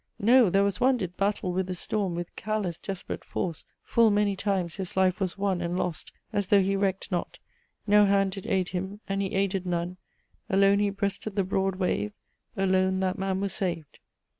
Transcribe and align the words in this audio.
No, 0.17 0.49
there 0.49 0.63
was 0.63 0.81
one 0.81 0.97
did 0.97 1.15
battle 1.15 1.53
with 1.53 1.67
the 1.67 1.75
storm 1.75 2.15
With 2.15 2.35
careless 2.35 2.79
desperate 2.79 3.23
force; 3.23 3.65
full 3.83 4.09
many 4.09 4.35
times 4.35 4.77
His 4.77 4.97
life 4.97 5.19
was 5.19 5.37
won 5.37 5.61
and 5.61 5.77
lost, 5.77 6.11
as 6.33 6.47
tho' 6.47 6.59
he 6.63 6.75
recked 6.75 7.11
not 7.11 7.37
No 7.85 8.05
hand 8.05 8.31
did 8.31 8.47
aid 8.47 8.69
him, 8.69 8.99
and 9.07 9.21
he 9.21 9.35
aided 9.35 9.67
none 9.67 9.97
Alone 10.49 10.79
he 10.79 10.89
breasted 10.89 11.35
the 11.35 11.43
broad 11.43 11.75
wave, 11.75 12.13
alone 12.57 12.99
That 13.01 13.19
man 13.19 13.41
was 13.41 13.53
saved." 13.53 13.99